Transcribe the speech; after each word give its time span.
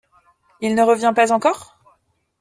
Il 0.61 0.73
ne 0.73 0.81
revient 0.81 1.13
pas 1.15 1.31
encore? 1.31 1.77